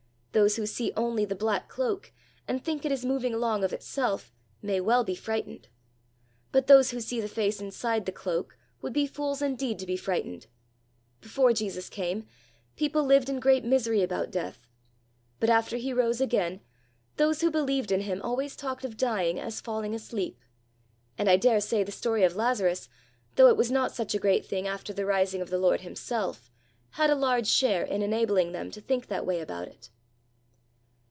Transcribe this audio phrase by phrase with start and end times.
[0.33, 2.13] Those who see only the black cloak,
[2.47, 4.31] and think it is moving along of itself,
[4.61, 5.67] may well be frightened;
[6.53, 9.97] but those who see the face inside the cloak, would be fools indeed to be
[9.97, 10.47] frightened!
[11.19, 12.25] Before Jesus came,
[12.77, 14.65] people lived in great misery about death;
[15.41, 16.61] but after he rose again,
[17.17, 20.39] those who believed in him always talked of dying as falling asleep;
[21.17, 22.87] and I daresay the story of Lazarus,
[23.35, 26.49] though it was not such a great thing after the rising of the Lord himself,
[26.91, 29.89] had a large share in enabling them to think that way about it."